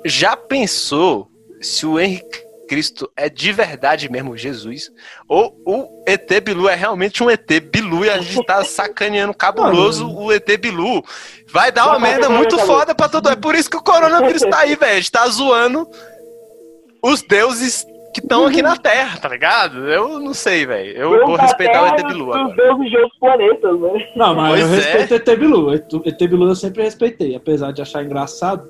[0.05, 1.29] já pensou
[1.61, 4.91] se o Henrique Cristo é de verdade mesmo Jesus,
[5.27, 10.07] ou o ET Bilu é realmente um ET Bilu e a gente tá sacaneando cabuloso
[10.13, 11.03] o ET Bilu.
[11.47, 13.29] Vai dar uma merda muito foda pra todo.
[13.29, 14.91] É por isso que o coronavírus tá aí, velho.
[14.91, 15.87] A gente tá zoando
[17.01, 19.89] os deuses que estão aqui na Terra, tá ligado?
[19.89, 20.91] Eu não sei, velho.
[20.97, 22.49] Eu vou respeitar o ET Bilu agora.
[22.49, 24.07] Os deuses de outros planetas, né?
[24.15, 24.75] Não, mas pois eu é.
[24.75, 25.67] respeito o ET Bilu.
[25.69, 27.35] O ET Bilu eu sempre respeitei.
[27.35, 28.67] Apesar de achar engraçado,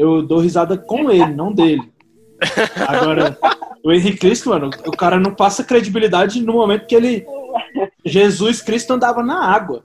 [0.00, 1.92] eu dou risada com ele, não dele.
[2.88, 3.36] Agora,
[3.84, 7.26] o Henrique Cristo, mano, o cara não passa credibilidade no momento que ele.
[8.04, 9.84] Jesus Cristo andava na água.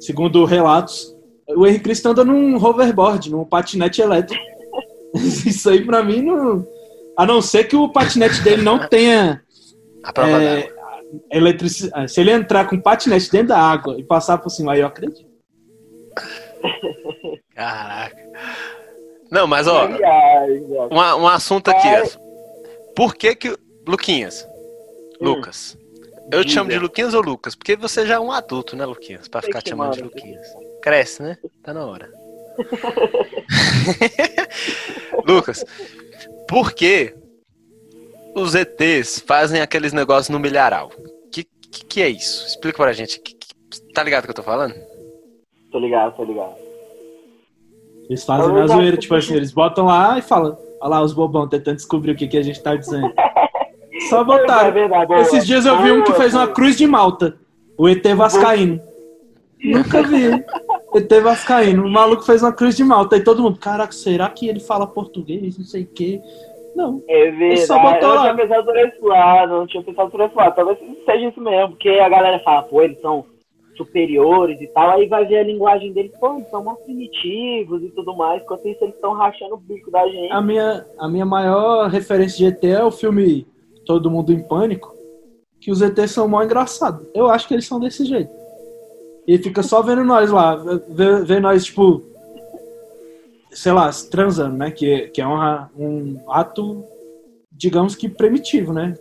[0.00, 1.14] Segundo relatos.
[1.48, 4.42] O Henrique Cristo anda num hoverboard, num patinete elétrico.
[5.14, 6.66] Isso aí pra mim não.
[7.16, 9.40] A não ser que o patinete dele não tenha.
[10.02, 10.68] A prova é,
[11.30, 12.10] eletricidade.
[12.10, 14.86] Se ele entrar com o patinete dentro da água e passar por cima, aí eu
[14.88, 15.32] acredito.
[17.54, 18.24] Caraca.
[19.34, 21.88] Não, mas ó, um, um assunto aqui.
[22.94, 23.58] Por que que.
[23.84, 24.46] Luquinhas.
[25.20, 25.24] Hum.
[25.24, 25.76] Lucas.
[26.30, 26.44] Eu Diga.
[26.44, 27.56] te chamo de Luquinhas ou Lucas?
[27.56, 29.26] Porque você já é um adulto, né, Luquinhas?
[29.26, 30.46] Pra ficar te chamando de Luquinhas.
[30.80, 31.36] Cresce, né?
[31.64, 32.08] Tá na hora.
[35.26, 35.64] Lucas,
[36.48, 37.12] por que
[38.36, 40.90] os ETs fazem aqueles negócios no milharal?
[41.32, 42.46] Que, que, que é isso?
[42.46, 43.20] Explica pra gente.
[43.20, 43.48] Que, que,
[43.92, 44.74] tá ligado o que eu tô falando?
[45.72, 46.63] Tô ligado, tô ligado.
[48.08, 51.48] Eles fazem na zoeira, tipo assim, eles botam lá e falam, olha lá os bobão
[51.48, 53.12] tentando descobrir o que, que a gente tá dizendo.
[54.08, 54.68] Só botaram.
[54.68, 57.36] É verdade, Esses dias eu vi um que fez uma cruz de malta.
[57.78, 58.80] O ET Vascaíno.
[59.62, 60.26] Nunca vi.
[60.94, 61.86] ET Vascaíno.
[61.86, 63.16] O maluco fez uma cruz de malta.
[63.16, 65.56] E todo mundo, caraca, será que ele fala português?
[65.56, 66.20] Não sei o quê.
[66.74, 67.02] Não.
[67.08, 67.66] É verdade.
[67.66, 68.14] só botou eu lá.
[68.14, 70.54] não tinha pensado por esse lado, não tinha pensado por esse lado.
[70.54, 73.24] Talvez seja isso mesmo, porque a galera fala, pô, eles são
[73.76, 77.90] superiores e tal, aí vai ver a linguagem deles, pô, eles são muito primitivos e
[77.90, 80.32] tudo mais, enquanto isso eles estão rachando o bico da gente.
[80.32, 83.46] A minha, a minha maior referência de ET é o filme
[83.86, 84.94] Todo Mundo em Pânico,
[85.60, 87.06] que os ETs são mó engraçados.
[87.14, 88.30] Eu acho que eles são desse jeito.
[89.26, 92.02] E fica só vendo nós lá, vê, vê nós, tipo,
[93.50, 94.70] sei lá, transando, né?
[94.70, 95.38] Que, que é um,
[95.78, 96.84] um ato,
[97.50, 98.94] digamos que primitivo, né?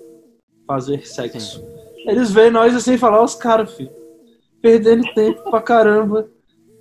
[0.65, 1.61] Fazer sexo.
[2.05, 3.91] Eles veem nós assim e falam, ó, os caras, filho,
[4.63, 6.25] perdendo tempo pra caramba,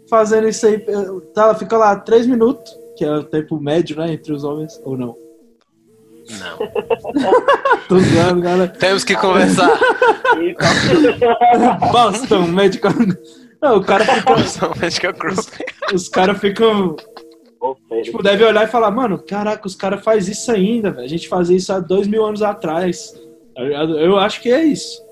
[0.09, 0.79] fazendo isso aí.
[1.35, 4.13] Tá, fica lá três minutos, que é o tempo médio, né?
[4.13, 5.17] Entre os homens, ou não.
[6.39, 6.59] Não.
[7.89, 8.69] Tô zoando, galera.
[8.69, 9.69] Temos que conversar.
[11.91, 12.93] Boston Medical.
[13.61, 14.33] Não, o cara fica.
[14.33, 15.39] Boston Medical Group.
[15.93, 16.95] Os caras ficam.
[18.05, 21.05] Tipo, deve olhar e falar, mano, caraca, os caras fazem isso ainda, velho.
[21.05, 23.13] A gente fazia isso há dois mil anos atrás.
[23.57, 25.03] Eu acho que é isso.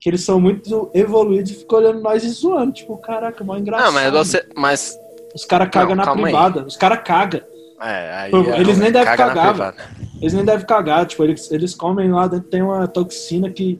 [0.00, 2.72] Que eles são muito evoluídos e ficam olhando nós e zoando.
[2.72, 3.86] Tipo, caraca, mó engraçado.
[3.86, 4.46] Não, mas você.
[4.54, 4.98] Mas.
[5.34, 6.32] Os caras cagam na calma aí.
[6.32, 6.64] privada.
[6.66, 7.40] Os caras cagam.
[7.80, 9.76] É, aí, Pô, eles nem devem caga cagar, privada.
[10.20, 11.06] Eles nem devem cagar.
[11.06, 13.78] Tipo, eles, eles comem lá dentro, tem uma toxina que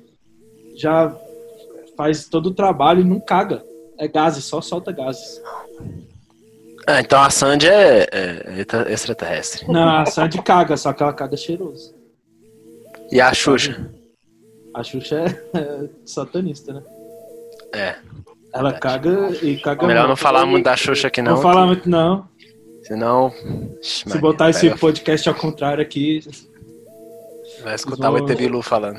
[0.77, 1.15] já
[1.97, 3.65] faz todo o trabalho e não caga.
[3.99, 5.41] É gases, só solta gases.
[6.87, 9.67] Ah, então a Sandy é, é extra- extraterrestre.
[9.73, 11.95] Não, a Sandy caga, só que ela caga cheiroso.
[13.11, 13.91] E a Xuxa?
[14.77, 16.83] A Xuxa é, é satanista, né?
[17.75, 17.97] É.
[18.53, 20.21] Ela caga e caga Melhor não muito.
[20.21, 21.43] falar muito da Xuxa aqui, Não, não.
[21.43, 22.27] falar muito, não.
[22.83, 23.33] Senão.
[23.83, 26.21] Se Maria, botar esse pega- podcast ao contrário aqui.
[27.63, 28.99] Vai escutar o Vão- ET Bilu falando.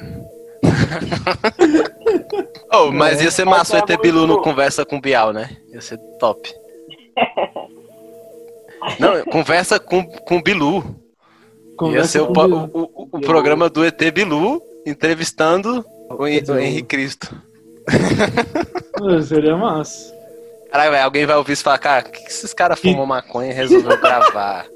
[2.73, 5.31] oh, mas ia ser massa o Mas é ET Bilu no Conversa com o Bial,
[5.31, 5.55] né?
[5.73, 6.53] Ia ser top.
[8.99, 10.77] Não, conversa com, com o Bilu.
[10.77, 16.57] Ia Conversa ser o, o, o- o programa do ET Bilu entrevistando o, Hen- o
[16.59, 17.35] Henrique Cristo.
[19.23, 20.15] Seria massa.
[20.71, 23.51] Caralho, velho, alguém vai ouvir isso e falar, cara, que que esses caras fumam maconha
[23.51, 24.67] e resolveram gravar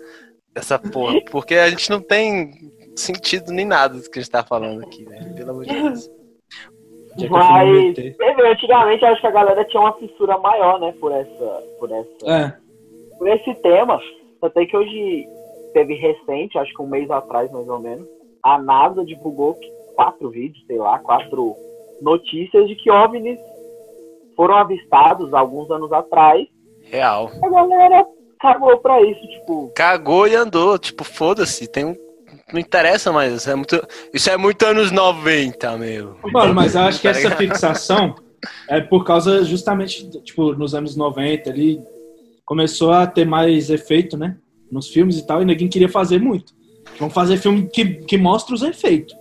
[0.56, 1.20] essa porra?
[1.30, 2.52] Porque a gente não tem
[2.96, 5.34] sentido nem nada do que a gente tá falando aqui, velho.
[5.36, 6.10] Pelo amor de Deus.
[7.30, 11.92] Mas, vê, antigamente acho que a galera tinha uma fissura maior, né, por essa, por
[11.92, 12.54] essa, É,
[13.18, 14.00] por esse tema.
[14.42, 15.28] Até que hoje
[15.74, 18.08] teve recente, acho que um mês atrás mais ou menos,
[18.42, 21.56] a NASA divulgou que- quatro vídeos, sei lá, quatro
[22.02, 23.40] notícias de que OVNIs
[24.36, 26.48] foram avistados alguns anos atrás.
[26.84, 27.32] Real.
[27.44, 28.06] A galera
[28.40, 31.96] cagou pra isso, tipo, Cagou e andou, tipo, foda-se, tem um.
[32.52, 33.88] Não interessa mais, isso é muito.
[34.14, 36.16] Isso é muito anos 90, meu.
[36.34, 38.16] Mano, mas eu acho que Tá essa fixação
[38.68, 41.80] é por causa justamente, tipo, nos anos 90 ali,
[42.44, 44.38] começou a ter mais efeito, né?
[44.72, 46.54] Nos filmes e tal, e ninguém queria fazer muito.
[47.00, 49.16] Vamos fazer filme que, que mostra os efeitos.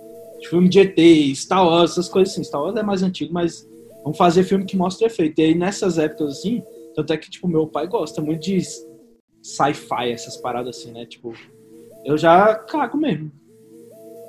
[0.48, 2.44] Filme de ET, Star Wars, essas coisas assim.
[2.44, 3.68] Star Wars é mais antigo, mas
[4.02, 5.38] vamos fazer filme que mostra efeito.
[5.40, 6.62] E aí nessas épocas assim,
[6.94, 8.58] tanto é que, tipo, meu pai gosta muito de
[9.42, 11.06] sci-fi, essas paradas assim, né?
[11.06, 11.32] Tipo,
[12.04, 13.30] eu já cago mesmo.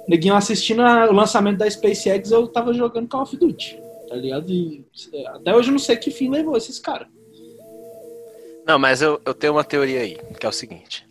[0.07, 4.51] Neguinho assistindo a- o lançamento da SpaceX, eu tava jogando Call of Duty, tá ligado?
[4.51, 4.85] E
[5.27, 7.07] até hoje eu não sei que fim levou esses caras.
[8.65, 11.07] Não, mas eu, eu tenho uma teoria aí, que é o seguinte.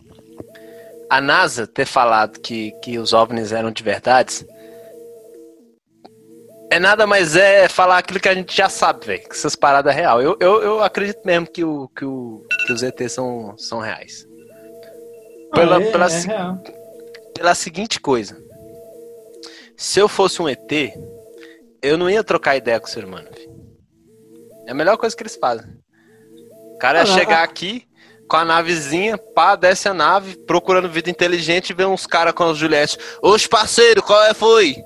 [1.09, 4.47] A NASA ter falado que, que os OVNIs eram de verdade
[6.71, 9.23] é nada mais é falar aquilo que a gente já sabe, velho.
[9.29, 10.23] Que essas paradas é real.
[10.23, 14.27] Eu, eu, eu acredito mesmo que, o, que, o, que os ETs são, são reais.
[15.53, 16.59] Pela- Ah, é, pela é se- real.
[17.35, 18.37] Pela seguinte coisa.
[19.77, 20.71] Se eu fosse um ET,
[21.83, 23.29] eu não ia trocar ideia com o ser humano.
[24.67, 25.67] É a melhor coisa que eles fazem.
[26.75, 27.45] O cara ia Ah, chegar ah.
[27.45, 27.87] aqui
[28.29, 32.45] com a navezinha, pá, desce a nave, procurando vida inteligente e vê uns caras com
[32.45, 32.97] as Juliette.
[33.21, 34.77] Oxe, parceiro, qual é, foi?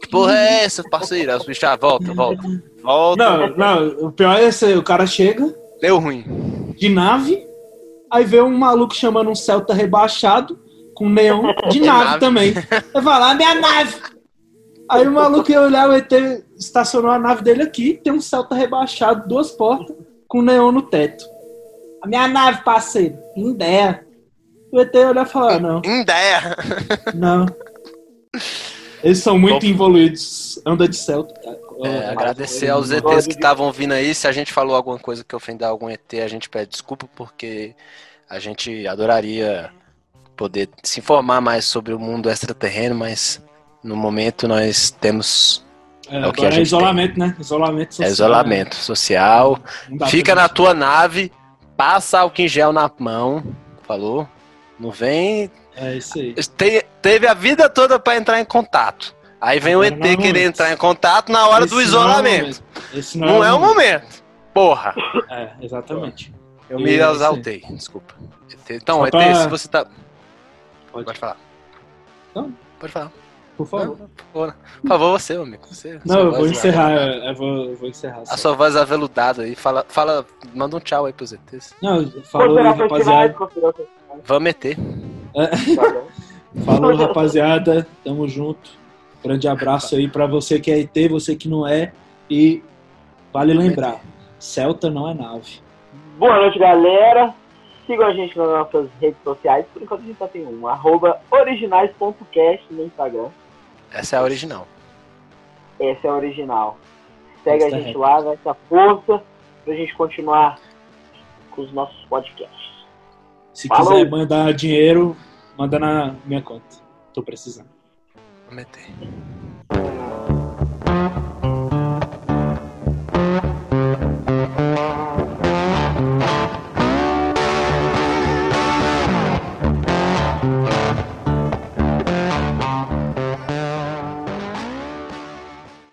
[0.00, 1.30] Que porra é essa, parceiro?
[1.32, 2.42] Aí os bichos, ah, volta, volta.
[2.82, 3.24] Volta.
[3.24, 6.74] Não, não, o pior é ser, o cara chega Deu ruim.
[6.76, 7.46] de nave,
[8.12, 10.58] aí vê um maluco chamando um Celta rebaixado,
[10.94, 12.18] com neon de De nave, nave.
[12.20, 12.52] também.
[12.92, 13.94] Vai falar, minha nave!
[14.90, 16.10] Aí o maluco ia olhar, o ET
[16.58, 19.94] estacionou a nave dele aqui, tem um Celta rebaixado, duas portas,
[20.26, 21.24] com neon no teto.
[22.02, 24.04] A minha nave, parceiro, ideia.
[24.72, 26.56] O ET ia olhar e falar, não, Ideia.
[27.14, 27.46] não.
[29.02, 29.72] Eles são muito Bom.
[29.72, 31.34] evoluídos, anda de Celta.
[31.40, 31.58] cara.
[31.84, 34.12] É, agradecer aos ETs que estavam vindo aí.
[34.14, 37.74] Se a gente falou alguma coisa que ofendeu algum ET, a gente pede desculpa, porque
[38.28, 39.70] a gente adoraria
[40.36, 43.40] poder se informar mais sobre o mundo extraterreno, mas
[43.82, 45.64] no momento nós temos
[46.08, 47.36] É, É o que agora a é gente isolamento, né?
[47.38, 48.08] Isolamento é social.
[48.10, 49.58] isolamento social.
[49.88, 51.30] Não dá Fica na tua nave,
[51.76, 53.44] passa álcool em gel na mão,
[53.86, 54.28] falou?
[54.80, 55.50] Não vem.
[55.80, 56.34] É isso aí.
[56.34, 59.14] Te, teve a vida toda para entrar em contato.
[59.40, 60.46] Aí vem Agora o ET não é querer momento.
[60.48, 62.40] entrar em contato na hora Esse do não é o isolamento.
[62.42, 62.62] momento.
[62.94, 64.24] Esse Não, é o momento.
[64.52, 64.94] Porra.
[65.30, 66.34] É, exatamente.
[66.68, 67.10] Eu me Isso aí.
[67.14, 68.14] exaltei, desculpa.
[68.68, 69.86] Então, Só ET, pra- se você tá.
[70.92, 71.36] Pode, Pode falar.
[72.34, 72.52] Não.
[72.80, 73.12] Pode falar.
[73.56, 73.96] por favor.
[73.98, 75.66] Não, por favor, você, meu amigo.
[75.68, 76.90] Você, Não, eu vou encerrar.
[76.92, 78.22] Eu vou, eu vou encerrar.
[78.28, 79.54] A sua voz aveludada aí.
[79.54, 81.74] Fala, fala, manda um tchau aí pros ETs.
[81.80, 83.36] Não, falou aí, rapaziada.
[84.24, 84.76] Vamos meter.
[85.46, 86.02] Tá?
[86.64, 87.86] Falou, rapaziada.
[88.02, 88.70] Tamo junto.
[89.22, 91.92] Grande abraço aí pra você que é ET, você que não é.
[92.30, 92.62] E
[93.32, 94.00] vale lembrar:
[94.38, 95.60] Celta não é nave.
[96.18, 97.34] Boa noite, galera.
[97.86, 99.64] Sigam a gente nas nossas redes sociais.
[99.72, 100.66] Por enquanto a gente só tem um.
[100.66, 103.28] Arroba originais.cast no Instagram.
[103.90, 104.66] Essa é a original.
[105.80, 106.76] Essa é a original.
[107.42, 109.22] Segue a Essa é gente lá, dá essa força
[109.64, 110.58] pra gente continuar
[111.50, 112.68] com os nossos podcasts.
[113.54, 113.92] Se Falou.
[113.92, 115.16] quiser mandar dinheiro,
[115.58, 116.76] Manda na minha conta.
[117.12, 117.68] Tô precisando.
[118.46, 118.86] Vou meter.